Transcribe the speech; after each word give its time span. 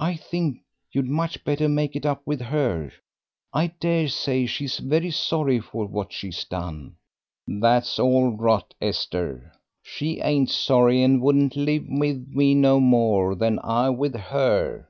"I 0.00 0.16
think 0.16 0.62
you'd 0.90 1.06
much 1.06 1.44
better 1.44 1.68
make 1.68 1.94
it 1.94 2.04
up 2.04 2.22
with 2.26 2.40
her. 2.40 2.90
I 3.54 3.68
daresay 3.78 4.46
she's 4.46 4.78
very 4.78 5.12
sorry 5.12 5.60
for 5.60 5.86
what 5.86 6.12
she's 6.12 6.44
done." 6.44 6.96
"That's 7.46 7.96
all 7.96 8.30
rot, 8.32 8.74
Esther. 8.80 9.52
She 9.84 10.18
ain't 10.22 10.50
sorry, 10.50 11.04
and 11.04 11.22
wouldn't 11.22 11.54
live 11.54 11.84
with 11.88 12.26
me 12.30 12.52
no 12.56 12.80
more 12.80 13.36
than 13.36 13.60
I 13.62 13.90
with 13.90 14.16
her. 14.16 14.88